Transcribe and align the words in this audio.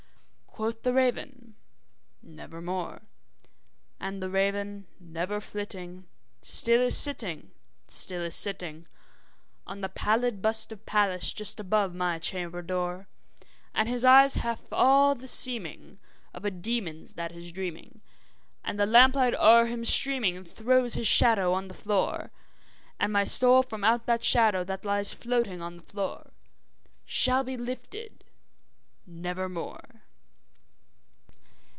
Quoth 0.53 0.83
the 0.83 0.91
raven, 0.91 1.55
`Nevermore.' 2.27 3.03
And 4.01 4.21
the 4.21 4.29
raven, 4.29 4.85
never 4.99 5.39
flitting, 5.39 6.07
still 6.41 6.81
is 6.81 6.97
sitting, 6.97 7.51
still 7.87 8.21
is 8.21 8.35
sitting 8.35 8.85
On 9.65 9.79
the 9.79 9.87
pallid 9.87 10.41
bust 10.41 10.73
of 10.73 10.85
Pallas 10.85 11.31
just 11.31 11.61
above 11.61 11.95
my 11.95 12.19
chamber 12.19 12.61
door; 12.61 13.07
And 13.73 13.87
his 13.87 14.03
eyes 14.03 14.33
have 14.35 14.65
all 14.73 15.15
the 15.15 15.25
seeming 15.25 15.97
of 16.33 16.43
a 16.43 16.51
demon's 16.51 17.13
that 17.13 17.31
is 17.31 17.53
dreaming, 17.53 18.01
And 18.61 18.77
the 18.77 18.85
lamp 18.85 19.15
light 19.15 19.33
o'er 19.35 19.67
him 19.67 19.85
streaming 19.85 20.43
throws 20.43 20.95
his 20.95 21.07
shadow 21.07 21.53
on 21.53 21.69
the 21.69 21.73
floor; 21.73 22.29
And 22.99 23.13
my 23.13 23.23
soul 23.23 23.63
from 23.63 23.85
out 23.85 24.05
that 24.07 24.21
shadow 24.21 24.65
that 24.65 24.83
lies 24.83 25.13
floating 25.13 25.61
on 25.61 25.77
the 25.77 25.83
floor 25.87 26.33
Shall 27.05 27.45
be 27.45 27.55
lifted 27.55 28.25
nevermore! 29.07 29.85